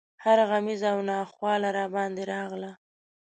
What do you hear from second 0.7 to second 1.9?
او ناخواله